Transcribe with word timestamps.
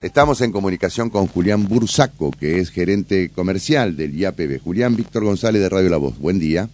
Estamos 0.00 0.40
en 0.42 0.52
comunicación 0.52 1.10
con 1.10 1.26
Julián 1.26 1.66
Bursaco, 1.66 2.30
que 2.30 2.60
es 2.60 2.70
gerente 2.70 3.30
comercial 3.30 3.96
del 3.96 4.14
IAPB. 4.16 4.60
Julián 4.62 4.94
Víctor 4.94 5.24
González 5.24 5.60
de 5.60 5.68
Radio 5.68 5.90
La 5.90 5.96
Voz. 5.96 6.16
Buen 6.20 6.38
día. 6.38 6.68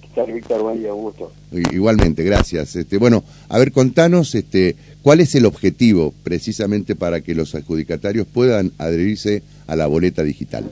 ¿Qué 0.00 0.08
tal, 0.12 0.32
Víctor? 0.32 0.62
Buen 0.62 0.80
día, 0.80 0.90
gusto. 0.90 1.30
Igualmente, 1.52 2.24
gracias. 2.24 2.74
Este, 2.74 2.98
bueno, 2.98 3.22
a 3.48 3.58
ver, 3.58 3.70
contanos 3.70 4.34
este, 4.34 4.74
cuál 5.02 5.20
es 5.20 5.36
el 5.36 5.46
objetivo 5.46 6.12
precisamente 6.24 6.96
para 6.96 7.20
que 7.20 7.36
los 7.36 7.54
adjudicatarios 7.54 8.26
puedan 8.26 8.72
adherirse 8.78 9.44
a 9.68 9.76
la 9.76 9.86
boleta 9.86 10.24
digital. 10.24 10.68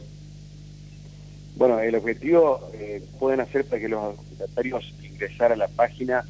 Bueno, 1.55 1.79
el 1.79 1.95
objetivo 1.95 2.69
eh, 2.75 3.01
pueden 3.21 3.39
hacer 3.39 3.65
para 3.65 3.81
que 3.81 3.89
los 3.89 4.03
adjudicatarios 4.03 4.93
ingresar 5.05 5.53
a 5.53 5.57
la 5.57 5.69
página 5.69 6.25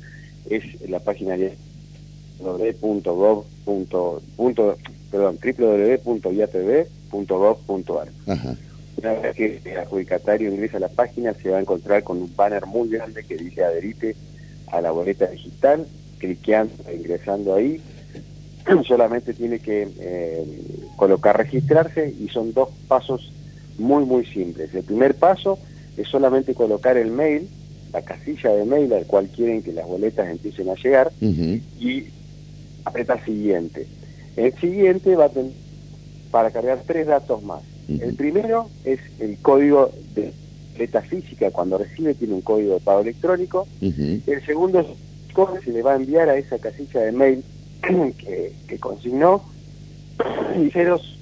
es 0.51 0.83
la 0.87 1.01
página 1.01 1.39
de 1.39 1.57
perdón, 5.11 5.39
www.iatv.gov.ar. 5.43 6.89
Una 8.99 9.13
vez 9.13 9.37
que 9.37 9.61
el 9.65 9.79
adjudicatario 9.79 10.51
ingresa 10.51 10.79
a 10.79 10.81
la 10.81 10.89
página, 10.89 11.35
se 11.35 11.51
va 11.51 11.59
a 11.59 11.61
encontrar 11.61 12.03
con 12.03 12.17
un 12.19 12.35
banner 12.35 12.65
muy 12.67 12.89
grande 12.89 13.25
que 13.25 13.37
dice 13.37 13.63
adherite 13.63 14.17
a 14.73 14.81
la 14.81 14.91
boleta 14.91 15.27
digital, 15.27 15.87
cliqueando, 16.19 16.73
ingresando 16.93 17.55
ahí, 17.55 17.81
solamente 18.87 19.35
tiene 19.35 19.59
que 19.59 19.89
eh, 19.99 20.45
colocar 20.97 21.37
registrarse 21.37 22.15
y 22.19 22.29
son 22.29 22.53
dos 22.53 22.71
pasos 22.89 23.33
muy 23.79 24.05
muy 24.05 24.25
simples. 24.25 24.75
El 24.75 24.83
primer 24.85 25.15
paso 25.15 25.59
es 25.97 26.09
solamente 26.09 26.55
colocar 26.55 26.97
el 26.97 27.11
mail, 27.11 27.49
la 27.93 28.03
casilla 28.03 28.51
de 28.51 28.65
mail 28.65 28.93
al 28.93 29.07
cual 29.07 29.29
quieren 29.29 29.63
que 29.63 29.73
las 29.73 29.87
boletas 29.87 30.29
empiecen 30.29 30.69
a 30.71 30.75
llegar 30.75 31.13
y 31.21 32.07
aprieta 32.85 33.23
siguiente. 33.25 33.87
El 34.37 34.55
siguiente 34.61 35.17
va 35.17 35.27
a 35.27 35.29
tener 35.31 35.53
para 36.31 36.51
cargar 36.51 36.83
tres 36.87 37.07
datos 37.07 37.43
más. 37.43 37.63
El 37.89 38.15
primero 38.15 38.69
es 38.85 38.99
el 39.21 39.39
código 39.39 39.91
de 40.15 40.33
letra 40.77 41.03
física, 41.03 41.51
cuando 41.51 41.79
recibe 41.79 42.15
tiene 42.15 42.35
un 42.35 42.41
código 42.41 42.75
de 42.75 42.81
pago 42.81 43.01
electrónico. 43.01 43.67
El 43.81 44.45
segundo 44.45 44.81
es 44.81 44.87
código 45.33 45.63
se 45.63 45.71
le 45.71 45.83
va 45.83 45.93
a 45.93 45.97
enviar 45.97 46.29
a 46.29 46.37
esa 46.37 46.59
casilla 46.59 47.01
de 47.01 47.13
mail 47.13 47.45
que, 48.19 48.79
consignó. 48.81 49.43
Y 50.57 50.71
ceros. 50.71 51.19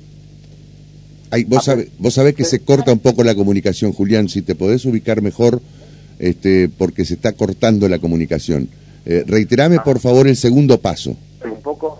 vos, 1.48 1.64
sabés, 1.64 1.88
vos 1.98 2.14
sabés 2.14 2.36
que 2.36 2.44
se 2.44 2.60
corta 2.60 2.92
un 2.92 3.00
poco 3.00 3.24
la 3.24 3.34
comunicación, 3.34 3.92
Julián, 3.92 4.28
si 4.28 4.42
te 4.42 4.54
podés 4.54 4.84
ubicar 4.84 5.22
mejor, 5.22 5.60
este, 6.20 6.68
porque 6.68 7.04
se 7.04 7.14
está 7.14 7.32
cortando 7.32 7.88
la 7.88 7.98
comunicación. 7.98 8.68
Eh, 9.04 9.24
reiterame, 9.26 9.80
por 9.80 9.98
favor, 9.98 10.28
el 10.28 10.36
segundo 10.36 10.78
paso. 10.80 11.16
Un 11.44 11.60
poco. 11.62 11.93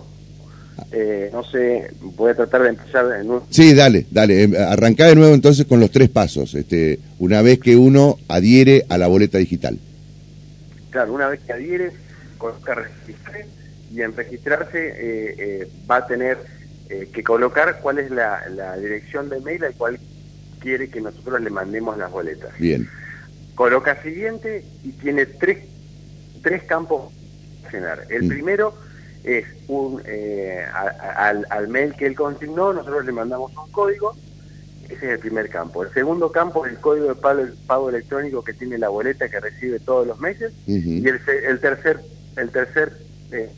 Eh, 0.91 1.29
no 1.33 1.43
sé, 1.43 1.91
voy 2.01 2.31
a 2.31 2.35
tratar 2.35 2.63
de 2.63 2.69
empezar 2.69 3.07
de 3.07 3.23
nuevo. 3.23 3.45
Sí, 3.49 3.73
dale, 3.73 4.05
dale, 4.11 4.43
em, 4.43 4.55
arrancá 4.55 5.07
de 5.07 5.15
nuevo 5.15 5.33
entonces 5.33 5.65
con 5.65 5.79
los 5.79 5.91
tres 5.91 6.09
pasos, 6.09 6.53
este, 6.53 6.99
una 7.19 7.41
vez 7.41 7.59
que 7.59 7.75
uno 7.75 8.17
adhiere 8.27 8.85
a 8.89 8.97
la 8.97 9.07
boleta 9.07 9.37
digital. 9.37 9.79
Claro, 10.91 11.13
una 11.13 11.27
vez 11.27 11.41
que 11.41 11.53
adhiere, 11.53 11.91
coloca 12.37 12.75
registrar 12.75 13.45
y 13.93 14.01
en 14.01 14.15
registrarse 14.15 14.87
eh, 14.87 15.35
eh, 15.37 15.67
va 15.89 15.97
a 15.97 16.07
tener 16.07 16.37
que 17.11 17.23
colocar 17.23 17.79
cuál 17.81 17.97
es 17.97 18.11
la, 18.11 18.47
la 18.55 18.77
dirección 18.77 19.27
de 19.27 19.39
mail 19.39 19.63
al 19.63 19.73
cual 19.73 19.99
quiere 20.59 20.87
que 20.87 21.01
nosotros 21.01 21.41
le 21.41 21.49
mandemos 21.49 21.97
las 21.97 22.11
boletas. 22.11 22.51
Bien. 22.59 22.87
Coloca 23.55 24.01
siguiente 24.03 24.63
y 24.83 24.91
tiene 24.91 25.25
tres, 25.25 25.59
tres 26.43 26.63
campos. 26.63 27.11
El 28.09 28.23
mm. 28.23 28.27
primero 28.29 28.73
es 29.25 29.45
un 29.67 30.01
eh, 30.05 30.63
al, 31.49 31.67
mail 31.67 31.93
que 31.95 32.05
él 32.05 32.15
consignó, 32.15 32.73
nosotros 32.73 33.05
le 33.05 33.11
mandamos 33.11 33.51
un 33.57 33.71
código, 33.71 34.15
ese 34.87 34.95
es 34.95 35.03
el 35.13 35.19
primer 35.19 35.49
campo. 35.49 35.83
El 35.83 35.91
segundo 35.93 36.31
campo 36.31 36.65
es 36.65 36.73
el 36.73 36.79
código 36.79 37.07
de 37.07 37.15
pago, 37.15 37.89
electrónico 37.89 38.43
que 38.43 38.53
tiene 38.53 38.77
la 38.77 38.89
boleta 38.89 39.27
que 39.27 39.39
recibe 39.39 39.79
todos 39.79 40.05
los 40.05 40.19
meses, 40.19 40.53
y 40.67 41.07
el, 41.07 41.19
el, 41.49 41.59
tercer, 41.59 41.99
el 42.37 42.49
tercer 42.51 42.93
eh, 43.31 43.49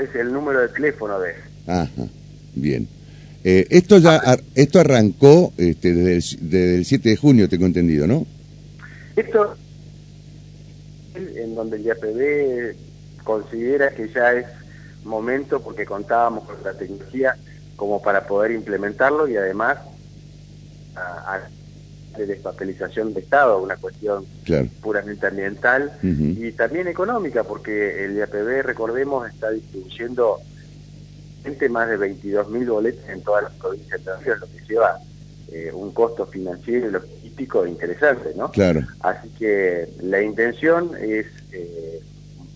es 0.00 0.14
el 0.14 0.32
número 0.32 0.60
de 0.60 0.68
teléfono 0.68 1.18
de 1.18 1.30
él. 1.30 1.36
Ajá, 1.66 2.06
bien. 2.54 2.88
Eh, 3.42 3.66
esto 3.70 3.98
ya 3.98 4.38
esto 4.54 4.80
arrancó 4.80 5.52
este, 5.58 5.92
desde, 5.92 6.14
el, 6.14 6.50
desde 6.50 6.74
el 6.76 6.84
7 6.84 7.08
de 7.10 7.16
junio, 7.16 7.48
tengo 7.48 7.66
entendido, 7.66 8.06
¿no? 8.06 8.26
Esto 9.16 9.56
en 11.14 11.54
donde 11.54 11.76
el 11.76 11.84
IAPB 11.84 12.76
considera 13.24 13.90
que 13.90 14.08
ya 14.08 14.32
es 14.32 14.46
momento 15.04 15.60
porque 15.60 15.84
contábamos 15.84 16.44
con 16.44 16.56
la 16.62 16.72
tecnología 16.74 17.36
como 17.76 18.00
para 18.00 18.26
poder 18.26 18.52
implementarlo 18.52 19.28
y 19.28 19.36
además 19.36 19.78
a, 20.96 21.40
de 22.16 22.26
despapelización 22.26 23.12
de 23.12 23.20
Estado, 23.20 23.60
una 23.60 23.76
cuestión 23.76 24.24
puramente 24.80 25.26
ambiental 25.26 25.92
y 26.02 26.52
también 26.52 26.86
económica, 26.86 27.42
porque 27.42 28.04
el 28.04 28.16
IAPB, 28.16 28.62
recordemos, 28.62 29.28
está 29.28 29.50
distribuyendo 29.50 30.38
más 31.70 31.88
de 31.88 31.96
22 31.96 32.50
mil 32.50 32.68
boletas 32.68 33.08
en 33.08 33.22
todas 33.22 33.44
las 33.44 33.52
provincias 33.54 34.04
de 34.04 34.36
lo 34.36 34.46
que 34.46 34.64
lleva 34.68 34.98
eh, 35.52 35.70
un 35.72 35.92
costo 35.92 36.26
financiero 36.26 36.88
y 36.88 36.90
logístico 36.90 37.66
interesante, 37.66 38.32
¿no? 38.36 38.50
Claro. 38.50 38.80
Así 39.00 39.28
que 39.38 39.88
la 40.02 40.22
intención 40.22 40.90
es 41.00 41.26
eh, 41.52 42.00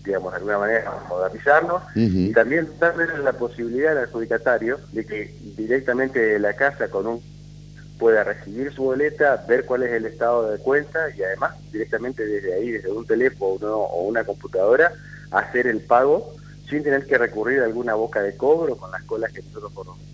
digamos, 0.03 0.31
de 0.31 0.37
alguna 0.37 0.57
manera 0.57 0.91
modernizarnos 1.07 1.81
y 1.95 2.31
también 2.31 2.67
darle 2.79 3.05
la 3.23 3.33
posibilidad 3.33 3.97
al 3.97 4.05
adjudicatario 4.05 4.79
de 4.91 5.05
que 5.05 5.35
directamente 5.57 6.19
de 6.19 6.39
la 6.39 6.53
casa 6.53 6.89
con 6.89 7.07
un 7.07 7.21
pueda 7.97 8.23
recibir 8.23 8.71
su 8.73 8.83
boleta, 8.83 9.43
ver 9.47 9.65
cuál 9.65 9.83
es 9.83 9.91
el 9.91 10.05
estado 10.05 10.51
de 10.51 10.57
cuenta 10.59 10.99
y 11.15 11.21
además 11.21 11.53
directamente 11.71 12.25
desde 12.25 12.53
ahí, 12.53 12.71
desde 12.71 12.91
un 12.91 13.05
teléfono 13.05 13.75
o 13.75 14.07
una 14.07 14.23
computadora, 14.23 14.93
hacer 15.31 15.67
el 15.67 15.81
pago 15.81 16.33
sin 16.69 16.81
tener 16.81 17.05
que 17.05 17.17
recurrir 17.17 17.59
a 17.59 17.65
alguna 17.65 17.95
boca 17.95 18.21
de 18.21 18.35
cobro 18.35 18.77
con 18.77 18.89
las 18.89 19.03
colas 19.03 19.33
que 19.33 19.41
nosotros 19.41 19.71
conocemos. 19.73 20.07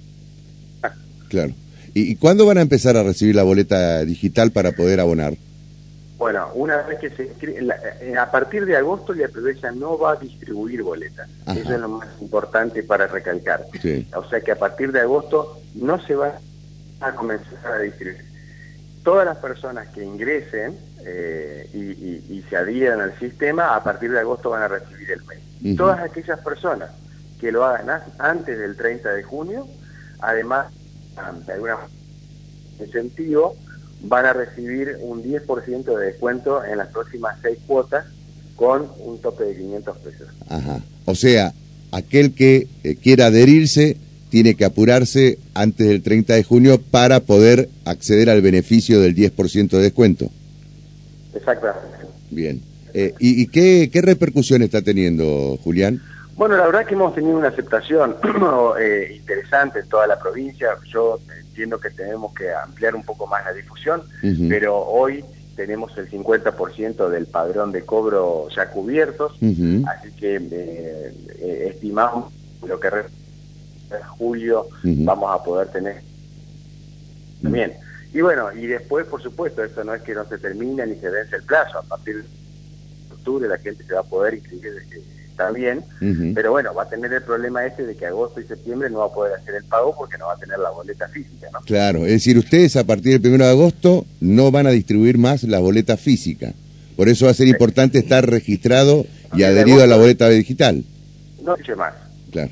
Claro. 1.29 1.53
¿Y 1.94 2.16
cuándo 2.17 2.46
van 2.46 2.57
a 2.57 2.62
empezar 2.62 2.97
a 2.97 3.03
recibir 3.03 3.35
la 3.35 3.44
boleta 3.44 4.03
digital 4.03 4.52
para 4.52 4.73
poder 4.73 5.00
abonar? 5.00 5.34
Bueno, 6.18 6.50
una 6.53 6.78
vez 6.84 7.00
que 7.00 7.09
se 7.09 7.36
eh, 7.42 8.18
a 8.18 8.31
partir 8.31 8.66
de 8.66 8.78
agosto 8.78 9.14
la 9.14 9.28
ya 9.28 9.72
no 9.72 9.98
va 9.98 10.14
a 10.14 10.16
distribuir 10.16 10.81
boletas. 10.81 11.30
Eso 11.48 11.74
es 11.74 11.80
lo 11.80 11.90
más 11.90 12.08
importante 12.22 12.84
para 12.84 13.08
recalcar. 13.08 13.66
O 14.16 14.24
sea 14.30 14.40
que 14.42 14.52
a 14.52 14.58
partir 14.58 14.92
de 14.92 15.02
agosto 15.02 15.62
no 15.74 16.02
se 16.06 16.16
va 16.16 16.40
a 17.02 17.12
comenzar 17.14 17.74
a 17.74 17.80
distribuir. 17.80 18.24
Todas 19.03 19.26
las 19.26 19.38
personas 19.38 19.90
que 19.90 20.03
ingresen 20.03 20.80
eh, 21.02 21.70
y, 21.74 22.42
se 22.50 22.58
adhieran 22.58 23.02
al 23.02 23.18
sistema, 23.20 23.76
a 23.76 23.84
partir 23.84 24.12
de 24.12 24.20
agosto 24.20 24.52
van 24.52 24.64
a 24.64 24.68
recibir 24.68 25.12
el 25.12 25.24
mail. 25.26 25.78
Todas 25.78 26.00
aquellas 26.00 26.40
personas 26.40 26.92
que 27.40 27.52
lo 27.52 27.66
hagan 27.66 28.02
antes 28.20 28.58
del 28.58 28.78
30 28.78 29.14
de 29.14 29.24
junio, 29.24 29.68
además, 30.20 30.72
de 31.46 31.53
alguna 31.53 31.78
incentivo, 32.80 33.56
van 34.01 34.25
a 34.25 34.33
recibir 34.33 34.97
un 35.01 35.23
10% 35.23 35.83
de 35.83 36.06
descuento 36.06 36.63
en 36.63 36.78
las 36.78 36.89
próximas 36.89 37.38
seis 37.41 37.57
cuotas 37.66 38.06
con 38.56 38.88
un 39.00 39.19
tope 39.19 39.44
de 39.44 39.56
500 39.56 39.97
pesos. 39.97 40.28
Ajá. 40.47 40.79
O 41.06 41.16
sea, 41.16 41.53
aquel 41.91 42.34
que 42.34 42.67
eh, 42.84 42.95
quiera 42.95 43.28
adherirse 43.28 43.97
tiene 44.29 44.55
que 44.55 44.66
apurarse 44.66 45.39
antes 45.53 45.88
del 45.88 46.01
30 46.01 46.34
de 46.34 46.44
junio 46.44 46.81
para 46.81 47.22
poder 47.22 47.69
acceder 47.85 48.29
al 48.29 48.41
beneficio 48.41 49.00
del 49.00 49.16
10% 49.16 49.69
de 49.69 49.81
descuento. 49.81 50.29
Exactamente. 51.34 51.88
Bien. 52.31 52.61
Eh, 52.94 53.13
¿Y, 53.19 53.47
qué, 53.47 53.89
qué 53.91 54.01
repercusión 54.01 54.61
está 54.61 54.81
teniendo, 54.81 55.57
Julián? 55.63 56.01
Bueno, 56.38 56.57
la 56.57 56.66
verdad 56.66 56.85
que 56.85 56.95
hemos 56.95 57.13
tenido 57.16 57.38
una 57.38 57.50
aceptación 57.50 58.16
eh, 58.79 59.13
interesante 59.16 59.79
en 59.79 59.89
toda 59.89 60.07
la 60.07 60.19
provincia. 60.19 60.69
Yo 60.91 61.19
entiendo 61.55 61.79
que 61.79 61.90
tenemos 61.90 62.34
que 62.34 62.52
ampliar 62.52 62.96
un 62.96 63.03
poco 63.03 63.28
más 63.28 63.46
la 63.46 63.53
difusión, 63.53 64.03
pero 64.49 64.78
hoy 64.78 65.23
tenemos 65.55 65.97
el 65.97 66.11
50% 66.11 67.07
del 67.07 67.28
padrón 67.28 67.72
de 67.72 67.85
cobro 67.85 68.49
ya 68.53 68.69
cubiertos, 68.69 69.31
así 69.35 70.11
que 70.19 70.35
eh, 70.35 71.13
eh, 71.40 71.72
estimamos 71.73 72.34
lo 72.67 72.78
que 72.78 72.87
en 72.90 74.03
julio 74.17 74.67
vamos 74.84 75.34
a 75.34 75.41
poder 75.46 75.69
tener 75.69 76.02
también. 77.41 77.72
Y 78.13 78.19
bueno, 78.19 78.51
y 78.51 78.67
después, 78.67 79.05
por 79.05 79.22
supuesto, 79.23 79.63
esto 79.63 79.85
no 79.85 79.93
es 79.93 80.01
que 80.01 80.13
no 80.13 80.28
se 80.28 80.37
termine 80.37 80.85
ni 80.85 80.96
se 80.96 81.09
vence 81.09 81.37
el 81.37 81.43
plazo, 81.43 81.79
a 81.79 81.84
partir 81.84 82.22
de 82.22 83.13
octubre 83.13 83.47
la 83.47 83.58
gente 83.59 83.85
se 83.85 83.93
va 83.93 84.01
a 84.01 84.03
poder 84.03 84.34
inscribir 84.34 84.73
también, 85.35 85.84
pero 86.34 86.52
bueno, 86.52 86.73
va 86.73 86.84
a 86.84 86.90
tener 86.90 87.11
el 87.14 87.22
problema 87.22 87.66
ese 87.66 87.85
de 87.85 87.96
que 87.96 88.05
agosto 88.05 88.40
y 88.40 88.46
septiembre 88.46 88.90
no 88.90 88.99
va 88.99 89.05
a 89.05 89.14
poder 89.14 89.34
hacer 89.34 89.55
el 89.55 89.64
pago 89.66 89.96
porque 89.97 90.17
no 90.17 90.28
va 90.28 90.34
a 90.34 90.37
tener 90.37 90.58
la 90.59 90.70
boleta 90.70 91.08
física, 91.08 91.47
¿no? 91.52 91.59
Claro, 91.61 92.05
es 92.05 92.11
decir, 92.11 92.37
ustedes 92.37 92.76
a 92.76 92.84
partir 92.84 93.20
del 93.20 93.34
1 93.34 93.43
de 93.43 93.49
agosto 93.52 94.05
no 94.22 94.52
van 94.52 94.67
a 94.67 94.72
distribuir 94.72 95.17
más 95.17 95.43
la 95.43 95.59
boleta 95.59 95.97
física. 95.97 96.53
Por 96.96 97.09
eso 97.09 97.26
va 97.26 97.32
a 97.32 97.35
ser 97.35 97.47
importante 97.47 97.99
estar 97.99 98.26
registrado 98.26 99.05
y 99.34 99.43
adherido 99.43 99.84
a 99.84 99.87
la 99.87 99.97
boleta 99.97 100.29
digital. 100.29 100.84
No 101.43 101.55
dice 101.55 101.76
más. 101.76 101.93
Claro. 102.32 102.52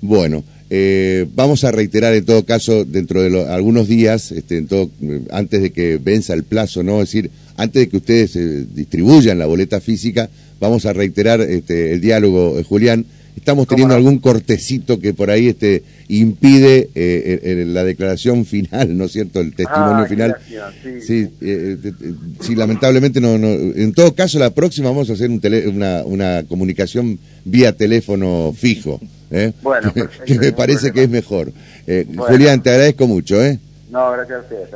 Bueno, 0.00 0.42
eh, 0.72 1.26
vamos 1.34 1.64
a 1.64 1.72
reiterar 1.72 2.14
en 2.14 2.24
todo 2.24 2.44
caso 2.44 2.84
dentro 2.84 3.22
de 3.22 3.48
algunos 3.48 3.88
días, 3.88 4.30
este, 4.30 4.56
en 4.56 4.68
todo, 4.68 4.88
antes 5.32 5.62
de 5.62 5.70
que 5.72 5.98
venza 5.98 6.32
el 6.32 6.44
plazo, 6.44 6.84
no, 6.84 7.02
es 7.02 7.08
decir, 7.08 7.30
antes 7.56 7.80
de 7.82 7.88
que 7.88 7.96
ustedes 7.96 8.36
eh, 8.36 8.66
distribuyan 8.72 9.38
la 9.38 9.46
boleta 9.46 9.80
física, 9.80 10.30
vamos 10.60 10.86
a 10.86 10.92
reiterar 10.92 11.40
este, 11.40 11.92
el 11.92 12.00
diálogo, 12.00 12.58
eh, 12.58 12.62
Julián. 12.62 13.04
Estamos 13.36 13.66
teniendo 13.66 13.94
algún 13.94 14.18
cortecito 14.18 14.98
que 15.00 15.14
por 15.14 15.30
ahí 15.30 15.48
este, 15.48 15.82
impide 16.08 16.90
eh, 16.94 17.64
la 17.66 17.84
declaración 17.84 18.44
final, 18.46 18.96
¿no 18.96 19.04
es 19.06 19.12
cierto? 19.12 19.40
El 19.40 19.54
testimonio 19.54 20.04
ah, 20.04 20.06
final. 20.06 20.36
Sí, 21.00 21.28
sí, 22.40 22.54
lamentablemente 22.54 23.20
no, 23.20 23.38
no. 23.38 23.48
En 23.48 23.92
todo 23.92 24.14
caso, 24.14 24.38
la 24.38 24.50
próxima 24.50 24.90
vamos 24.90 25.10
a 25.10 25.14
hacer 25.14 25.30
un 25.30 25.40
una, 25.68 26.04
una 26.04 26.44
comunicación 26.48 27.18
vía 27.44 27.72
teléfono 27.72 28.54
fijo. 28.56 29.00
Bueno, 29.62 29.92
que 30.26 30.38
me 30.38 30.52
parece 30.52 30.92
que 30.92 31.04
es 31.04 31.10
mejor. 31.10 31.52
Julián, 32.16 32.62
te 32.62 32.70
agradezco 32.70 33.06
mucho. 33.06 33.42
¿eh? 33.44 33.58
No, 33.90 34.12
gracias 34.12 34.38
a 34.38 34.42
ustedes. 34.42 34.70